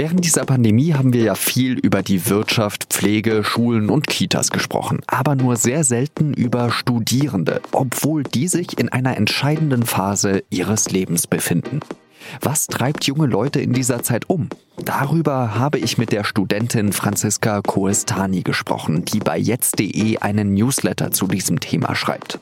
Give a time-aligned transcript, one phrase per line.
[0.00, 5.00] Während dieser Pandemie haben wir ja viel über die Wirtschaft, Pflege, Schulen und Kitas gesprochen,
[5.08, 11.26] aber nur sehr selten über Studierende, obwohl die sich in einer entscheidenden Phase ihres Lebens
[11.26, 11.80] befinden.
[12.40, 14.50] Was treibt junge Leute in dieser Zeit um?
[14.84, 21.26] Darüber habe ich mit der Studentin Franziska Koestani gesprochen, die bei jetzt.de einen Newsletter zu
[21.26, 22.38] diesem Thema schreibt.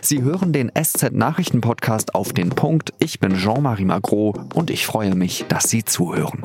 [0.00, 2.92] Sie hören den SZ-Nachrichten-Podcast auf den Punkt.
[3.00, 6.42] Ich bin Jean-Marie Magro und ich freue mich, dass Sie zuhören.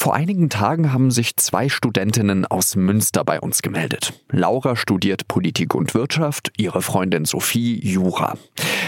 [0.00, 4.12] Vor einigen Tagen haben sich zwei Studentinnen aus Münster bei uns gemeldet.
[4.30, 8.34] Laura studiert Politik und Wirtschaft, ihre Freundin Sophie Jura.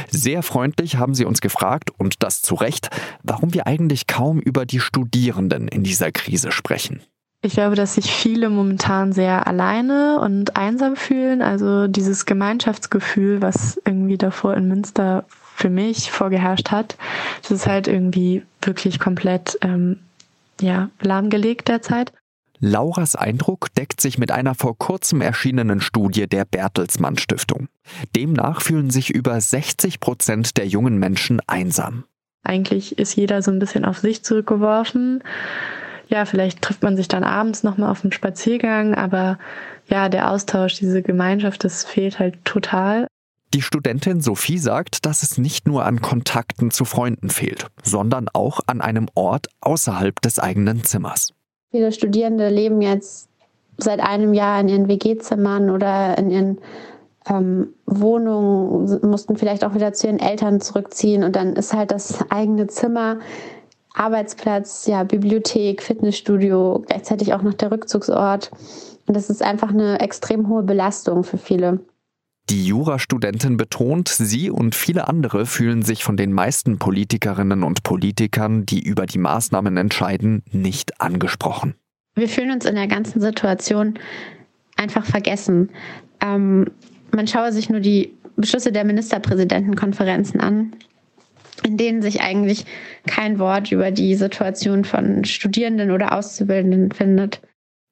[0.08, 2.90] Sehr freundlich haben sie uns gefragt, und das zu Recht,
[3.24, 7.02] warum wir eigentlich kaum über die Studierenden in dieser Krise sprechen.
[7.42, 11.42] Ich glaube, dass sich viele momentan sehr alleine und einsam fühlen.
[11.42, 15.24] Also dieses Gemeinschaftsgefühl, was irgendwie davor in Münster
[15.56, 16.96] für mich vorgeherrscht hat,
[17.42, 19.98] das ist halt irgendwie wirklich komplett ähm,
[20.60, 22.12] ja, lahmgelegt derzeit.
[22.62, 27.68] Lauras Eindruck deckt sich mit einer vor kurzem erschienenen Studie der Bertelsmann Stiftung.
[28.14, 32.04] Demnach fühlen sich über 60 Prozent der jungen Menschen einsam.
[32.42, 35.22] Eigentlich ist jeder so ein bisschen auf sich zurückgeworfen.
[36.08, 39.38] Ja, vielleicht trifft man sich dann abends nochmal auf dem Spaziergang, aber
[39.86, 43.06] ja, der Austausch, diese Gemeinschaft, das fehlt halt total.
[43.52, 48.60] Die Studentin Sophie sagt, dass es nicht nur an Kontakten zu Freunden fehlt, sondern auch
[48.66, 51.34] an einem Ort außerhalb des eigenen Zimmers.
[51.72, 53.28] Viele Studierende leben jetzt
[53.76, 56.58] seit einem Jahr in ihren WG-Zimmern oder in ihren
[57.28, 62.30] ähm, Wohnungen, mussten vielleicht auch wieder zu ihren Eltern zurückziehen und dann ist halt das
[62.30, 63.18] eigene Zimmer,
[63.94, 68.52] Arbeitsplatz, ja, Bibliothek, Fitnessstudio, gleichzeitig auch noch der Rückzugsort.
[69.06, 71.80] Und das ist einfach eine extrem hohe Belastung für viele.
[72.50, 78.66] Die Jurastudentin betont, sie und viele andere fühlen sich von den meisten Politikerinnen und Politikern,
[78.66, 81.76] die über die Maßnahmen entscheiden, nicht angesprochen.
[82.16, 83.94] Wir fühlen uns in der ganzen Situation
[84.76, 85.70] einfach vergessen.
[86.20, 86.66] Ähm,
[87.12, 90.72] man schaue sich nur die Beschlüsse der Ministerpräsidentenkonferenzen an,
[91.64, 92.64] in denen sich eigentlich
[93.06, 97.42] kein Wort über die Situation von Studierenden oder Auszubildenden findet.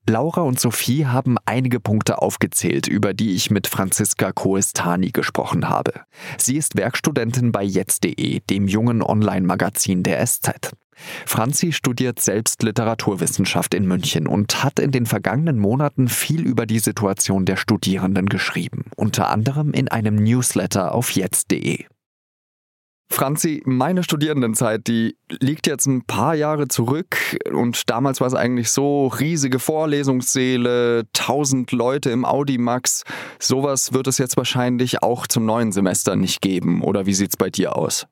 [0.08, 5.92] Laura und Sophie haben einige Punkte aufgezählt, über die ich mit Franziska Koestani gesprochen habe.
[6.38, 10.72] Sie ist Werkstudentin bei jetzt.de, dem jungen Online-Magazin der SZ.
[11.26, 16.78] Franzi studiert selbst Literaturwissenschaft in München und hat in den vergangenen Monaten viel über die
[16.80, 21.84] Situation der Studierenden geschrieben, unter anderem in einem Newsletter auf jetzt.de.
[23.10, 28.70] Franzi, meine Studierendenzeit, die liegt jetzt ein paar Jahre zurück und damals war es eigentlich
[28.70, 33.04] so riesige Vorlesungssäle, tausend Leute im Audimax.
[33.38, 36.82] Sowas wird es jetzt wahrscheinlich auch zum neuen Semester nicht geben.
[36.82, 38.06] Oder wie sieht's bei dir aus?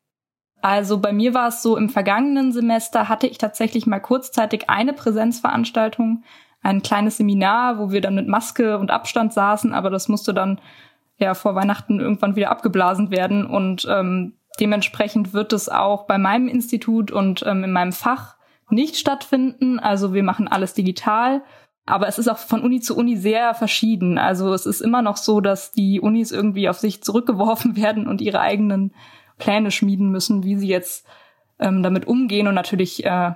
[0.62, 4.94] Also bei mir war es so, im vergangenen Semester hatte ich tatsächlich mal kurzzeitig eine
[4.94, 6.24] Präsenzveranstaltung,
[6.62, 10.60] ein kleines Seminar, wo wir dann mit Maske und Abstand saßen, aber das musste dann
[11.18, 16.48] ja vor Weihnachten irgendwann wieder abgeblasen werden und ähm, Dementsprechend wird es auch bei meinem
[16.48, 18.36] Institut und ähm, in meinem Fach
[18.70, 19.78] nicht stattfinden.
[19.78, 21.42] Also wir machen alles digital.
[21.86, 24.18] Aber es ist auch von Uni zu Uni sehr verschieden.
[24.18, 28.20] Also es ist immer noch so, dass die Unis irgendwie auf sich zurückgeworfen werden und
[28.20, 28.92] ihre eigenen
[29.38, 31.06] Pläne schmieden müssen, wie sie jetzt
[31.58, 33.32] ähm, damit umgehen und natürlich äh,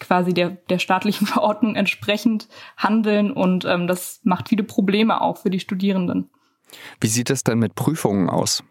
[0.00, 3.30] quasi der, der staatlichen Verordnung entsprechend handeln.
[3.30, 6.30] Und ähm, das macht viele Probleme auch für die Studierenden.
[7.00, 8.64] Wie sieht es denn mit Prüfungen aus?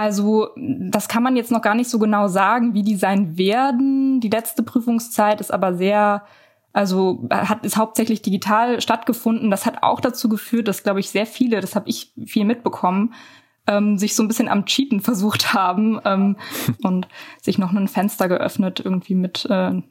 [0.00, 4.18] Also das kann man jetzt noch gar nicht so genau sagen, wie die sein werden.
[4.22, 6.24] Die letzte Prüfungszeit ist aber sehr,
[6.72, 9.50] also hat ist hauptsächlich digital stattgefunden.
[9.50, 13.12] Das hat auch dazu geführt, dass glaube ich sehr viele, das habe ich viel mitbekommen,
[13.66, 16.38] ähm, sich so ein bisschen am Cheaten versucht haben ähm,
[16.82, 17.06] und
[17.42, 19.82] sich noch ein Fenster geöffnet irgendwie mit äh,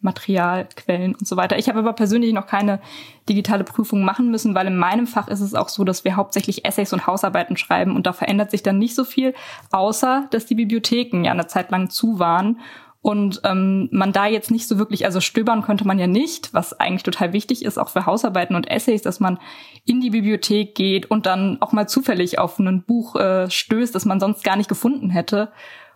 [0.00, 1.58] Materialquellen und so weiter.
[1.58, 2.80] Ich habe aber persönlich noch keine
[3.28, 6.64] digitale Prüfung machen müssen, weil in meinem Fach ist es auch so, dass wir hauptsächlich
[6.64, 9.34] Essays und Hausarbeiten schreiben und da verändert sich dann nicht so viel,
[9.72, 12.60] außer dass die Bibliotheken ja eine Zeit lang zu waren
[13.06, 16.72] und ähm, man da jetzt nicht so wirklich, also stöbern könnte man ja nicht, was
[16.80, 19.38] eigentlich total wichtig ist, auch für Hausarbeiten und Essays, dass man
[19.84, 24.06] in die Bibliothek geht und dann auch mal zufällig auf ein Buch äh, stößt, das
[24.06, 25.52] man sonst gar nicht gefunden hätte.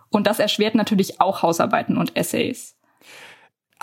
[0.09, 2.77] Und das erschwert natürlich auch Hausarbeiten und Essays.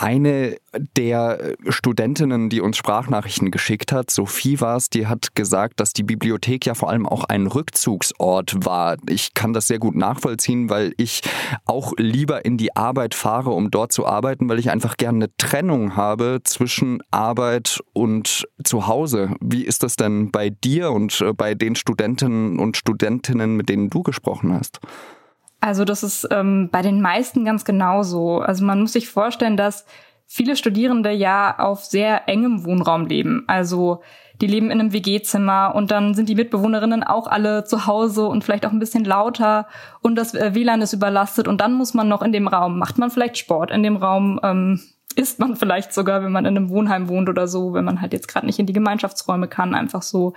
[0.01, 0.59] Eine
[0.97, 6.05] der Studentinnen, die uns Sprachnachrichten geschickt hat, Sophie war es, die hat gesagt, dass die
[6.05, 8.97] Bibliothek ja vor allem auch ein Rückzugsort war.
[9.09, 11.23] Ich kann das sehr gut nachvollziehen, weil ich
[11.65, 15.37] auch lieber in die Arbeit fahre, um dort zu arbeiten, weil ich einfach gerne eine
[15.37, 19.35] Trennung habe zwischen Arbeit und Zuhause.
[19.41, 23.91] Wie ist das denn bei dir und äh, bei den Studentinnen und Studentinnen, mit denen
[23.91, 24.79] du gesprochen hast?
[25.61, 28.41] Also das ist ähm, bei den meisten ganz genauso.
[28.41, 29.87] Also man muss sich vorstellen, dass
[30.27, 33.45] viele Studierende ja auf sehr engem Wohnraum leben.
[33.47, 34.03] Also
[34.41, 38.45] die leben in einem WG-Zimmer und dann sind die Mitbewohnerinnen auch alle zu Hause und
[38.45, 39.67] vielleicht auch ein bisschen lauter
[40.01, 42.99] und das äh, WLAN ist überlastet und dann muss man noch in dem Raum, macht
[42.99, 44.81] man vielleicht Sport in dem Raum, ähm,
[45.17, 48.13] isst man vielleicht sogar, wenn man in einem Wohnheim wohnt oder so, wenn man halt
[48.13, 50.35] jetzt gerade nicht in die Gemeinschaftsräume kann, einfach so.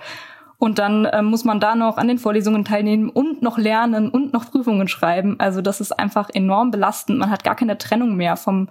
[0.62, 4.32] Und dann äh, muss man da noch an den Vorlesungen teilnehmen und noch lernen und
[4.32, 5.34] noch Prüfungen schreiben.
[5.40, 7.18] Also das ist einfach enorm belastend.
[7.18, 8.68] Man hat gar keine Trennung mehr vom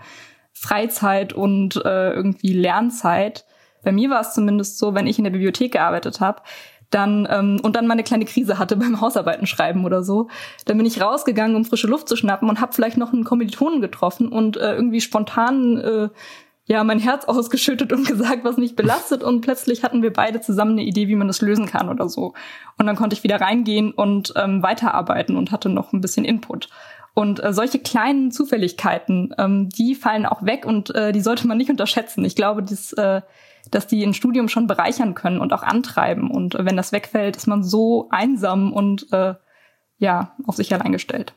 [0.54, 3.44] Freizeit und äh, irgendwie Lernzeit.
[3.84, 6.44] Bei mir war es zumindest so, wenn ich in der Bibliothek gearbeitet habe,
[6.92, 10.30] dann ähm, und dann mal eine kleine Krise hatte beim Hausarbeiten schreiben oder so,
[10.64, 13.82] dann bin ich rausgegangen, um frische Luft zu schnappen und habe vielleicht noch einen Kommilitonen
[13.82, 16.10] getroffen und äh, irgendwie spontan äh,
[16.66, 20.72] ja mein Herz ausgeschüttet und gesagt, was mich belastet und plötzlich hatten wir beide zusammen
[20.72, 22.34] eine Idee, wie man das lösen kann oder so.
[22.78, 26.70] Und dann konnte ich wieder reingehen und ähm, weiterarbeiten und hatte noch ein bisschen Input.
[27.14, 31.58] Und äh, solche kleinen Zufälligkeiten, ähm, die fallen auch weg und äh, die sollte man
[31.58, 32.24] nicht unterschätzen.
[32.24, 33.22] Ich glaube, dass, äh,
[33.70, 36.32] dass die ein Studium schon bereichern können und auch antreiben.
[36.32, 39.36] Und äh, wenn das wegfällt, ist man so einsam und äh,
[39.98, 41.34] ja, auf sich allein gestellt.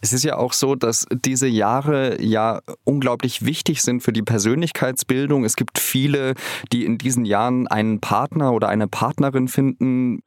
[0.00, 5.44] Es ist ja auch so, dass diese Jahre ja unglaublich wichtig sind für die Persönlichkeitsbildung.
[5.44, 6.34] Es gibt viele,
[6.72, 10.20] die in diesen Jahren einen Partner oder eine Partnerin finden.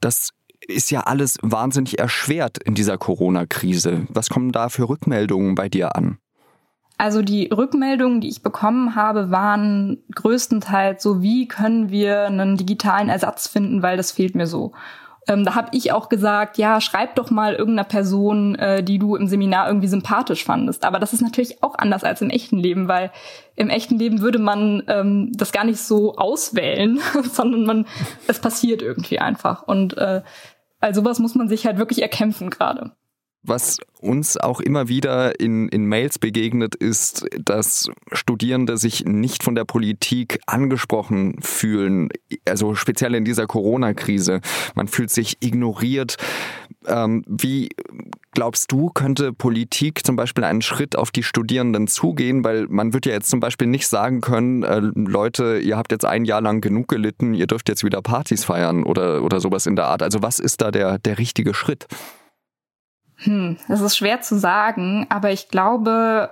[0.00, 0.30] Das
[0.66, 4.06] ist ja alles wahnsinnig erschwert in dieser Corona-Krise.
[4.08, 6.18] Was kommen da für Rückmeldungen bei dir an?
[6.98, 13.08] Also die Rückmeldungen, die ich bekommen habe, waren größtenteils so, wie können wir einen digitalen
[13.08, 14.72] Ersatz finden, weil das fehlt mir so.
[15.28, 19.14] Ähm, da habe ich auch gesagt, ja, schreib doch mal irgendeiner Person, äh, die du
[19.14, 20.84] im Seminar irgendwie sympathisch fandest.
[20.84, 23.12] Aber das ist natürlich auch anders als im echten Leben, weil
[23.54, 26.98] im echten Leben würde man ähm, das gar nicht so auswählen,
[27.32, 27.86] sondern man,
[28.26, 29.62] es passiert irgendwie einfach.
[29.62, 30.22] Und äh,
[30.80, 32.92] also sowas muss man sich halt wirklich erkämpfen gerade.
[33.48, 39.54] Was uns auch immer wieder in, in Mails begegnet, ist, dass Studierende sich nicht von
[39.54, 42.10] der Politik angesprochen fühlen,
[42.46, 44.42] also speziell in dieser Corona-Krise.
[44.74, 46.16] Man fühlt sich ignoriert.
[46.86, 47.70] Ähm, wie
[48.32, 52.44] glaubst du, könnte Politik zum Beispiel einen Schritt auf die Studierenden zugehen?
[52.44, 56.04] Weil man wird ja jetzt zum Beispiel nicht sagen können, äh, Leute, ihr habt jetzt
[56.04, 59.74] ein Jahr lang genug gelitten, ihr dürft jetzt wieder Partys feiern oder, oder sowas in
[59.74, 60.02] der Art.
[60.02, 61.86] Also was ist da der, der richtige Schritt?
[63.18, 66.30] Hm, das ist schwer zu sagen, aber ich glaube,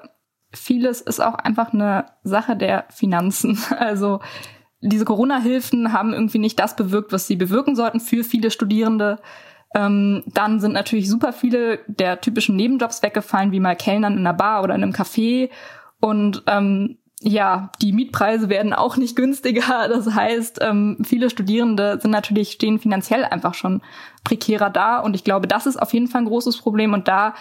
[0.52, 3.58] vieles ist auch einfach eine Sache der Finanzen.
[3.70, 4.20] Also
[4.80, 9.18] diese Corona-Hilfen haben irgendwie nicht das bewirkt, was sie bewirken sollten für viele Studierende.
[9.74, 14.34] Ähm, dann sind natürlich super viele der typischen Nebenjobs weggefallen, wie mal Kellnern in einer
[14.34, 15.50] Bar oder in einem Café.
[16.00, 19.88] Und ähm, ja, die Mietpreise werden auch nicht günstiger.
[19.88, 23.80] Das heißt, ähm, viele Studierende sind natürlich, stehen finanziell einfach schon
[24.24, 24.98] prekärer da.
[24.98, 26.92] Und ich glaube, das ist auf jeden Fall ein großes Problem.
[26.92, 27.34] Und da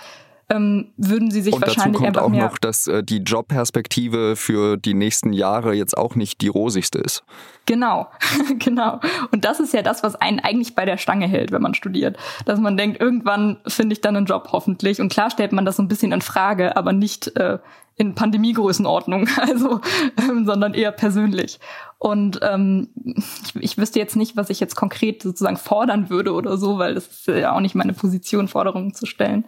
[0.50, 4.77] ähm, würden sie sich und wahrscheinlich dazu kommt auch noch, dass äh, die Jobperspektive für
[4.77, 7.24] die nächsten Jahre jetzt auch nicht die rosigste ist.
[7.65, 8.07] Genau,
[8.59, 9.00] genau.
[9.31, 12.18] Und das ist ja das, was einen eigentlich bei der Stange hält, wenn man studiert.
[12.45, 15.01] Dass man denkt, irgendwann finde ich dann einen Job hoffentlich.
[15.01, 17.57] Und klar stellt man das so ein bisschen in Frage, aber nicht äh,
[17.95, 19.81] in Pandemiegrößenordnung, also,
[20.18, 21.59] ähm, sondern eher persönlich.
[21.97, 26.57] Und ähm, ich, ich wüsste jetzt nicht, was ich jetzt konkret sozusagen fordern würde oder
[26.57, 29.45] so, weil das ist ja auch nicht meine Position, Forderungen zu stellen.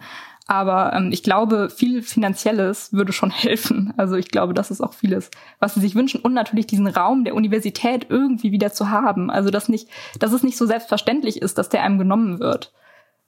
[0.48, 3.94] Aber ähm, ich glaube, viel Finanzielles würde schon helfen.
[3.98, 6.22] Also ich glaube, das ist auch vieles, was sie sich wünschen.
[6.22, 9.30] Und natürlich diesen Raum der Universität irgendwie wieder zu haben.
[9.30, 9.89] Also dass nicht,
[10.20, 12.74] dass es nicht so selbstverständlich ist, dass der einem genommen wird.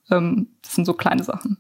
[0.10, 1.58] Ähm, das sind so kleine Sachen.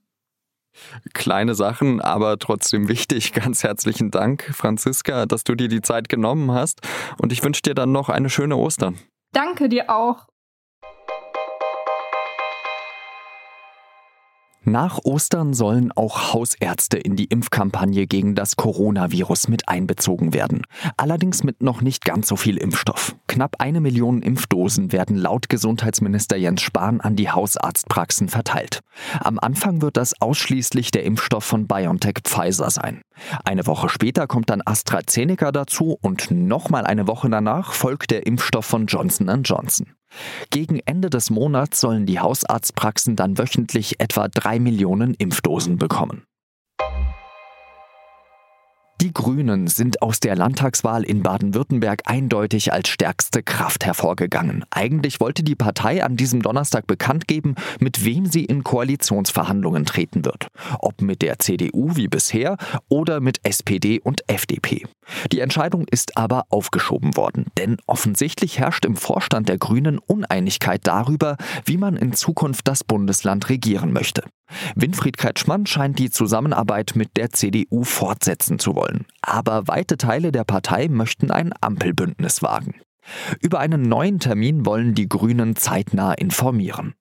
[1.13, 3.33] Kleine Sachen, aber trotzdem wichtig.
[3.33, 6.81] Ganz herzlichen Dank, Franziska, dass du dir die Zeit genommen hast.
[7.17, 8.97] Und ich wünsche dir dann noch eine schöne Ostern.
[9.33, 10.28] Danke dir auch.
[14.69, 20.61] Nach Ostern sollen auch Hausärzte in die Impfkampagne gegen das Coronavirus mit einbezogen werden.
[20.95, 23.15] Allerdings mit noch nicht ganz so viel Impfstoff.
[23.27, 28.81] Knapp eine Million Impfdosen werden laut Gesundheitsminister Jens Spahn an die Hausarztpraxen verteilt.
[29.19, 33.01] Am Anfang wird das ausschließlich der Impfstoff von BioNTech Pfizer sein.
[33.43, 38.67] Eine Woche später kommt dann AstraZeneca dazu und nochmal eine Woche danach folgt der Impfstoff
[38.67, 39.95] von Johnson Johnson.
[40.49, 46.23] Gegen Ende des Monats sollen die Hausarztpraxen dann wöchentlich etwa drei Millionen Impfdosen bekommen.
[49.01, 54.65] Die Grünen sind aus der Landtagswahl in Baden-Württemberg eindeutig als stärkste Kraft hervorgegangen.
[54.71, 60.25] Eigentlich wollte die Partei an diesem Donnerstag bekannt geben, mit wem sie in Koalitionsverhandlungen treten
[60.25, 60.47] wird.
[60.79, 62.57] Ob mit der CDU wie bisher
[62.89, 64.85] oder mit SPD und FDP.
[65.31, 71.37] Die Entscheidung ist aber aufgeschoben worden, denn offensichtlich herrscht im Vorstand der Grünen Uneinigkeit darüber,
[71.63, 74.23] wie man in Zukunft das Bundesland regieren möchte.
[74.75, 79.05] Winfried Kretschmann scheint die Zusammenarbeit mit der CDU fortsetzen zu wollen.
[79.21, 82.81] Aber weite Teile der Partei möchten ein Ampelbündnis wagen.
[83.41, 86.93] Über einen neuen Termin wollen die Grünen zeitnah informieren.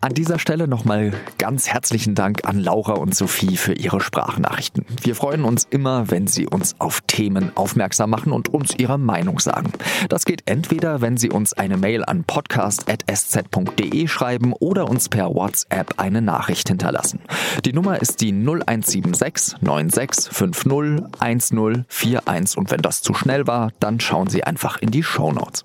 [0.00, 4.84] An dieser Stelle nochmal ganz herzlichen Dank an Laura und Sophie für ihre Sprachnachrichten.
[5.02, 9.40] Wir freuen uns immer, wenn Sie uns auf Themen aufmerksam machen und uns Ihre Meinung
[9.40, 9.72] sagen.
[10.08, 15.94] Das geht entweder, wenn Sie uns eine Mail an podcast.sz.de schreiben oder uns per WhatsApp
[15.96, 17.18] eine Nachricht hinterlassen.
[17.64, 24.28] Die Nummer ist die 0176 9650 1041 und wenn das zu schnell war, dann schauen
[24.28, 25.64] Sie einfach in die Show Notes.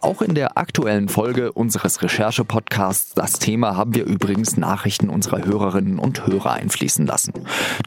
[0.00, 5.98] Auch in der aktuellen Folge unseres Recherche-Podcasts Das Thema haben wir übrigens Nachrichten unserer Hörerinnen
[5.98, 7.32] und Hörer einfließen lassen.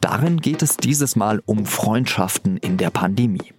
[0.00, 3.52] Darin geht es dieses Mal um Freundschaften in der Pandemie.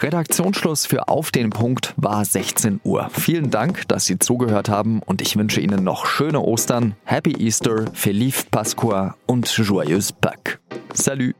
[0.00, 3.10] Redaktionsschluss für Auf den Punkt war 16 Uhr.
[3.12, 7.86] Vielen Dank, dass Sie zugehört haben und ich wünsche Ihnen noch schöne Ostern, Happy Easter,
[7.94, 10.58] Feliz Pasqua und Joyeuse Pâques.
[10.94, 11.34] Salut!